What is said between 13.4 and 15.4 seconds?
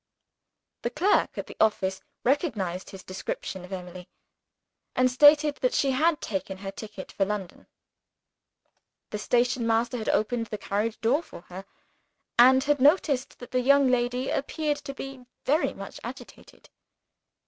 the young lady appeared to be